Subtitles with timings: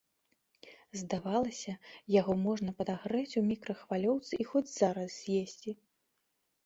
[1.01, 1.73] Здавалася,
[2.19, 5.71] яго можна падагрэць у мікрахвалёўцы і хоць зараз з'есці.